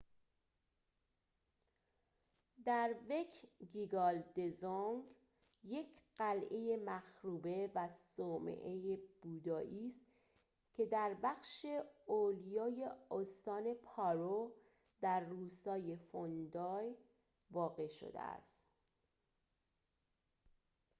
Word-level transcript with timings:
دروکگیال 2.65 4.19
دزونگ 4.35 5.03
یک 5.63 6.01
قلعه 6.17 6.77
مخروبه 6.85 7.71
و 7.75 7.87
صومعه 7.87 8.99
بودایی 9.21 9.87
است 9.87 10.01
که 10.73 10.85
در 10.85 11.15
بخش 11.23 11.65
اولیای 12.05 12.89
استان 13.11 13.73
پارو 13.73 14.53
در 15.01 15.19
روستای 15.19 15.95
فوندی 15.95 16.51
واقع 17.51 17.87
شده 17.87 18.21
است 18.21 18.65